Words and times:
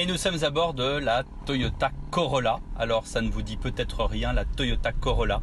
Et 0.00 0.06
nous 0.06 0.16
sommes 0.16 0.44
à 0.44 0.50
bord 0.50 0.74
de 0.74 0.84
la 0.84 1.24
Toyota 1.44 1.90
Corolla. 2.12 2.60
Alors 2.78 3.04
ça 3.08 3.20
ne 3.20 3.28
vous 3.28 3.42
dit 3.42 3.56
peut-être 3.56 4.04
rien, 4.04 4.32
la 4.32 4.44
Toyota 4.44 4.92
Corolla. 4.92 5.42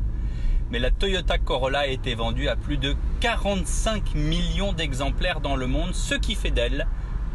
Mais 0.71 0.79
la 0.79 0.92
Toyota 0.92 1.38
Corolla 1.38 1.79
a 1.79 1.88
été 1.88 2.16
vendue 2.16 2.47
à 2.47 2.55
plus 2.55 2.78
de 2.78 2.96
45 3.20 4.15
millions 4.15 4.71
d'exemplaires 4.71 5.41
dans 5.41 5.57
le 5.57 5.68
monde, 5.68 5.94
ce 5.94 6.15
qui 6.15 6.36
fait 6.36 6.52
d'elle 6.52 6.88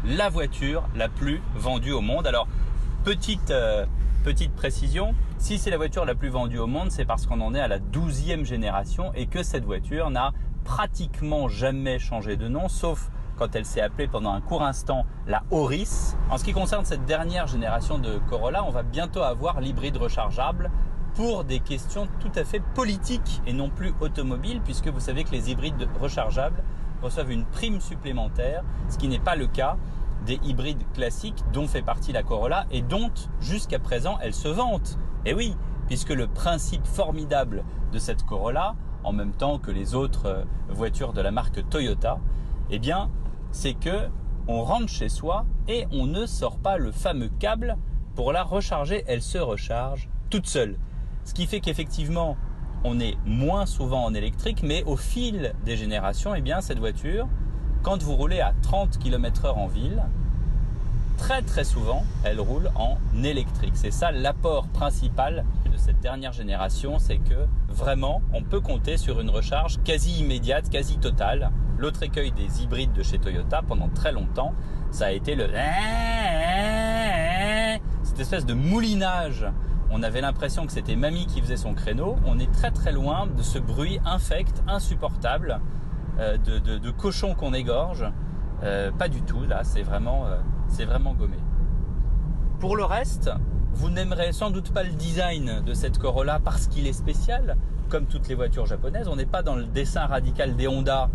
la 0.03 0.29
voiture 0.29 0.89
la 0.95 1.09
plus 1.09 1.43
vendue 1.53 1.91
au 1.91 2.01
monde. 2.01 2.25
Alors 2.25 2.47
petite, 3.03 3.51
euh, 3.51 3.85
petite 4.23 4.55
précision, 4.55 5.13
si 5.37 5.59
c'est 5.59 5.69
la 5.69 5.77
voiture 5.77 6.05
la 6.05 6.15
plus 6.15 6.29
vendue 6.29 6.57
au 6.57 6.65
monde, 6.65 6.89
c'est 6.89 7.05
parce 7.05 7.27
qu'on 7.27 7.41
en 7.41 7.53
est 7.53 7.59
à 7.61 7.67
la 7.67 7.77
12e 7.77 8.45
génération 8.45 9.13
et 9.13 9.27
que 9.27 9.43
cette 9.43 9.63
voiture 9.63 10.09
n'a 10.09 10.33
pratiquement 10.63 11.49
jamais 11.49 11.99
changé 11.99 12.35
de 12.35 12.47
nom, 12.47 12.67
sauf 12.67 13.11
quand 13.41 13.55
elle 13.55 13.65
s'est 13.65 13.81
appelée 13.81 14.07
pendant 14.07 14.33
un 14.33 14.39
court 14.39 14.61
instant 14.61 15.03
la 15.25 15.41
Auris. 15.49 16.13
En 16.29 16.37
ce 16.37 16.43
qui 16.43 16.53
concerne 16.53 16.85
cette 16.85 17.05
dernière 17.05 17.47
génération 17.47 17.97
de 17.97 18.19
Corolla, 18.29 18.63
on 18.63 18.69
va 18.69 18.83
bientôt 18.83 19.23
avoir 19.23 19.61
l'hybride 19.61 19.97
rechargeable 19.97 20.69
pour 21.15 21.43
des 21.43 21.59
questions 21.59 22.07
tout 22.19 22.29
à 22.35 22.43
fait 22.43 22.59
politiques 22.75 23.41
et 23.47 23.53
non 23.53 23.71
plus 23.71 23.95
automobiles, 23.99 24.61
puisque 24.63 24.89
vous 24.89 24.99
savez 24.99 25.23
que 25.23 25.31
les 25.31 25.49
hybrides 25.49 25.89
rechargeables 25.99 26.61
reçoivent 27.01 27.31
une 27.31 27.45
prime 27.45 27.81
supplémentaire, 27.81 28.63
ce 28.89 28.99
qui 28.99 29.07
n'est 29.07 29.17
pas 29.17 29.35
le 29.35 29.47
cas 29.47 29.75
des 30.27 30.39
hybrides 30.43 30.83
classiques 30.93 31.43
dont 31.51 31.65
fait 31.65 31.81
partie 31.81 32.11
la 32.11 32.21
Corolla 32.21 32.67
et 32.69 32.83
dont 32.83 33.09
jusqu'à 33.39 33.79
présent 33.79 34.19
elle 34.21 34.35
se 34.35 34.49
vante. 34.49 34.99
Et 35.25 35.33
oui, 35.33 35.55
puisque 35.87 36.11
le 36.11 36.27
principe 36.27 36.85
formidable 36.85 37.63
de 37.91 37.97
cette 37.97 38.23
Corolla, 38.23 38.75
en 39.03 39.13
même 39.13 39.31
temps 39.31 39.57
que 39.57 39.71
les 39.71 39.95
autres 39.95 40.27
euh, 40.27 40.43
voitures 40.69 41.11
de 41.11 41.21
la 41.21 41.31
marque 41.31 41.67
Toyota, 41.69 42.19
eh 42.69 42.77
bien, 42.77 43.09
c'est 43.51 43.73
que 43.73 44.07
on 44.47 44.63
rentre 44.63 44.89
chez 44.89 45.09
soi 45.09 45.45
et 45.67 45.85
on 45.91 46.07
ne 46.07 46.25
sort 46.25 46.57
pas 46.57 46.77
le 46.77 46.91
fameux 46.91 47.29
câble 47.39 47.77
pour 48.15 48.31
la 48.31 48.43
recharger. 48.43 49.03
Elle 49.07 49.21
se 49.21 49.37
recharge 49.37 50.09
toute 50.29 50.47
seule. 50.47 50.77
Ce 51.25 51.33
qui 51.33 51.45
fait 51.45 51.59
qu'effectivement, 51.59 52.37
on 52.83 52.99
est 52.99 53.17
moins 53.25 53.65
souvent 53.65 54.03
en 54.03 54.13
électrique, 54.13 54.63
mais 54.63 54.83
au 54.83 54.97
fil 54.97 55.53
des 55.65 55.77
générations, 55.77 56.33
eh 56.33 56.41
bien, 56.41 56.61
cette 56.61 56.79
voiture, 56.79 57.27
quand 57.83 58.01
vous 58.01 58.15
roulez 58.15 58.41
à 58.41 58.53
30 58.63 58.97
km 58.97 59.45
heure 59.45 59.57
en 59.57 59.67
ville, 59.67 60.03
très 61.17 61.43
très 61.43 61.63
souvent, 61.63 62.03
elle 62.23 62.39
roule 62.39 62.71
en 62.75 62.97
électrique. 63.23 63.73
C'est 63.75 63.91
ça 63.91 64.11
l'apport 64.11 64.67
principal 64.67 65.45
de 65.71 65.77
cette 65.77 65.99
dernière 65.99 66.33
génération, 66.33 66.97
c'est 66.99 67.17
que 67.17 67.47
vraiment, 67.69 68.21
on 68.33 68.41
peut 68.41 68.59
compter 68.59 68.97
sur 68.97 69.19
une 69.19 69.29
recharge 69.29 69.81
quasi 69.83 70.19
immédiate, 70.19 70.69
quasi 70.69 70.97
totale. 70.97 71.51
L'autre 71.81 72.03
écueil 72.03 72.31
des 72.31 72.61
hybrides 72.61 72.93
de 72.93 73.01
chez 73.01 73.17
Toyota 73.17 73.63
pendant 73.67 73.89
très 73.89 74.11
longtemps, 74.11 74.53
ça 74.91 75.07
a 75.07 75.11
été 75.11 75.33
le 75.33 75.47
cette 78.03 78.19
espèce 78.19 78.45
de 78.45 78.53
moulinage. 78.53 79.47
On 79.89 80.03
avait 80.03 80.21
l'impression 80.21 80.67
que 80.67 80.71
c'était 80.73 80.95
mamie 80.95 81.25
qui 81.25 81.41
faisait 81.41 81.57
son 81.57 81.73
créneau. 81.73 82.17
On 82.23 82.37
est 82.37 82.51
très 82.51 82.69
très 82.69 82.91
loin 82.91 83.25
de 83.25 83.41
ce 83.41 83.57
bruit 83.57 83.99
infect, 84.05 84.61
insupportable, 84.67 85.59
euh, 86.19 86.37
de, 86.37 86.91
cochon 86.91 87.33
qu'on 87.33 87.55
égorge. 87.55 88.05
Euh, 88.61 88.91
pas 88.91 89.07
du 89.07 89.23
tout, 89.23 89.41
là, 89.49 89.63
c'est 89.63 89.81
vraiment, 89.81 90.27
euh, 90.27 90.37
c'est 90.67 90.85
vraiment 90.85 91.15
gommé. 91.15 91.39
Pour 92.59 92.77
le 92.77 92.83
reste, 92.83 93.31
vous 93.73 93.89
n'aimerez 93.89 94.33
sans 94.33 94.51
doute 94.51 94.71
pas 94.71 94.83
le 94.83 94.91
design 94.91 95.63
de 95.65 95.73
cette 95.73 95.97
Corolla 95.97 96.39
parce 96.43 96.67
qu'il 96.67 96.85
est 96.85 96.93
spécial, 96.93 97.57
comme 97.89 98.05
toutes 98.05 98.27
les 98.27 98.35
voitures 98.35 98.67
japonaises. 98.67 99.07
On 99.07 99.15
n'est 99.15 99.25
pas 99.25 99.41
dans 99.41 99.55
le 99.55 99.65
dessin 99.65 100.05
radical 100.05 100.55
des 100.55 100.67
Honda, 100.67 101.09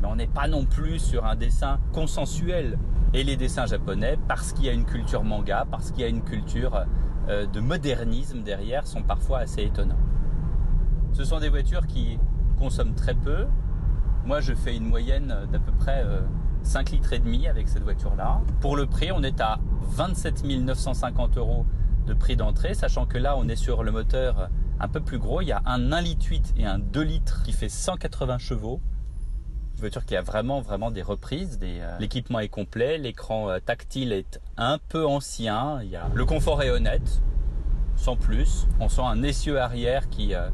mais 0.00 0.08
on 0.08 0.16
n'est 0.16 0.26
pas 0.26 0.48
non 0.48 0.64
plus 0.64 0.98
sur 0.98 1.26
un 1.26 1.36
dessin 1.36 1.78
consensuel. 1.92 2.78
Et 3.14 3.24
les 3.24 3.36
dessins 3.36 3.64
japonais, 3.64 4.18
parce 4.28 4.52
qu'il 4.52 4.66
y 4.66 4.68
a 4.68 4.72
une 4.72 4.84
culture 4.84 5.24
manga, 5.24 5.66
parce 5.70 5.90
qu'il 5.90 6.02
y 6.02 6.04
a 6.04 6.08
une 6.08 6.22
culture 6.22 6.84
euh, 7.28 7.46
de 7.46 7.60
modernisme 7.60 8.42
derrière, 8.42 8.86
sont 8.86 9.02
parfois 9.02 9.38
assez 9.38 9.62
étonnants. 9.62 9.98
Ce 11.12 11.24
sont 11.24 11.40
des 11.40 11.48
voitures 11.48 11.86
qui 11.86 12.18
consomment 12.58 12.94
très 12.94 13.14
peu. 13.14 13.46
Moi, 14.26 14.40
je 14.40 14.52
fais 14.52 14.76
une 14.76 14.86
moyenne 14.86 15.34
d'à 15.50 15.58
peu 15.58 15.72
près 15.72 16.04
5 16.62 16.90
litres 16.90 17.14
et 17.14 17.18
demi 17.18 17.48
avec 17.48 17.66
cette 17.68 17.82
voiture-là. 17.82 18.42
Pour 18.60 18.76
le 18.76 18.86
prix, 18.86 19.10
on 19.10 19.22
est 19.22 19.40
à 19.40 19.58
27 19.90 20.44
950 20.44 21.38
euros 21.38 21.64
de 22.06 22.14
prix 22.14 22.36
d'entrée, 22.36 22.74
sachant 22.74 23.06
que 23.06 23.16
là, 23.16 23.36
on 23.38 23.48
est 23.48 23.56
sur 23.56 23.82
le 23.84 23.90
moteur 23.90 24.50
un 24.80 24.88
peu 24.88 25.00
plus 25.00 25.18
gros. 25.18 25.40
Il 25.40 25.48
y 25.48 25.52
a 25.52 25.62
un 25.64 25.92
1 25.92 26.00
litre 26.00 26.26
8 26.28 26.54
et 26.56 26.66
un 26.66 26.78
2 26.78 27.02
litres 27.02 27.42
qui 27.42 27.52
fait 27.52 27.68
180 27.68 28.38
chevaux. 28.38 28.80
Voiture 29.80 30.04
qui 30.04 30.16
a 30.16 30.22
vraiment 30.22 30.60
vraiment 30.60 30.90
des 30.90 31.02
reprises. 31.02 31.58
Euh, 31.62 31.96
L'équipement 32.00 32.40
est 32.40 32.48
complet, 32.48 32.98
l'écran 32.98 33.48
euh, 33.48 33.58
tactile 33.60 34.12
est 34.12 34.40
un 34.56 34.78
peu 34.88 35.06
ancien. 35.06 35.80
Le 36.14 36.24
confort 36.24 36.62
est 36.62 36.70
honnête, 36.70 37.22
sans 37.94 38.16
plus. 38.16 38.66
On 38.80 38.88
sent 38.88 39.02
un 39.04 39.22
essieu 39.22 39.60
arrière 39.60 40.08
qui 40.08 40.34
euh, 40.34 40.48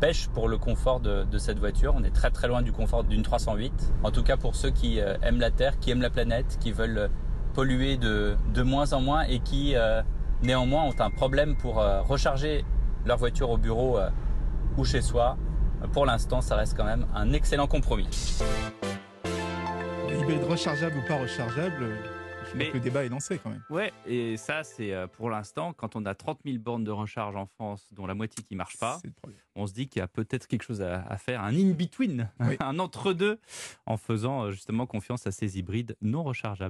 pêche 0.00 0.28
pour 0.28 0.48
le 0.48 0.58
confort 0.58 1.00
de, 1.00 1.38
cette 1.38 1.58
voiture. 1.58 1.94
On 1.96 2.04
est 2.04 2.14
très 2.14 2.30
très 2.30 2.46
loin 2.46 2.60
du 2.60 2.72
confort 2.72 3.04
d'une 3.04 3.22
308. 3.22 3.72
En 4.02 4.10
tout 4.10 4.22
cas 4.22 4.36
pour 4.36 4.54
ceux 4.54 4.68
qui 4.68 4.98
aiment 4.98 5.40
la 5.40 5.50
Terre, 5.50 5.78
qui 5.78 5.90
aiment 5.90 6.02
la 6.02 6.10
planète, 6.10 6.58
qui 6.60 6.72
veulent 6.72 7.08
polluer 7.54 7.96
de, 7.96 8.36
de 8.52 8.62
moins 8.62 8.92
en 8.92 9.00
moins 9.00 9.22
et 9.22 9.38
qui 9.38 9.74
néanmoins 10.42 10.82
ont 10.84 11.00
un 11.00 11.08
problème 11.08 11.56
pour 11.56 11.76
recharger 12.06 12.66
leur 13.06 13.16
voiture 13.16 13.48
au 13.48 13.56
bureau 13.56 13.98
ou 14.76 14.84
chez 14.84 15.00
soi. 15.00 15.38
Pour 15.92 16.06
l'instant, 16.06 16.40
ça 16.40 16.56
reste 16.56 16.76
quand 16.76 16.84
même 16.84 17.06
un 17.14 17.32
excellent 17.32 17.66
compromis. 17.66 18.08
Hybride 20.10 20.44
rechargeable 20.44 20.96
ou 20.98 21.08
pas 21.08 21.16
rechargeable 21.16 21.96
mais 22.54 22.70
le 22.72 22.80
débat 22.80 23.04
est 23.04 23.08
lancé 23.08 23.38
quand 23.38 23.50
même. 23.50 23.62
Ouais, 23.70 23.92
et 24.06 24.36
ça, 24.36 24.64
c'est 24.64 24.94
pour 25.12 25.30
l'instant, 25.30 25.72
quand 25.72 25.96
on 25.96 26.06
a 26.06 26.14
30 26.14 26.40
000 26.44 26.58
bornes 26.58 26.84
de 26.84 26.90
recharge 26.90 27.36
en 27.36 27.46
France, 27.46 27.86
dont 27.92 28.06
la 28.06 28.14
moitié 28.14 28.42
qui 28.42 28.54
ne 28.54 28.58
marche 28.58 28.78
pas, 28.78 29.00
on 29.54 29.66
se 29.66 29.72
dit 29.72 29.88
qu'il 29.88 30.00
y 30.00 30.02
a 30.02 30.08
peut-être 30.08 30.46
quelque 30.46 30.62
chose 30.62 30.82
à, 30.82 31.02
à 31.02 31.18
faire, 31.18 31.42
un 31.42 31.54
in-between, 31.54 32.30
oui. 32.40 32.56
un 32.60 32.78
entre-deux, 32.78 33.38
en 33.86 33.96
faisant 33.96 34.50
justement 34.50 34.86
confiance 34.86 35.26
à 35.26 35.30
ces 35.30 35.58
hybrides 35.58 35.96
non 36.00 36.22
rechargeables. 36.22 36.66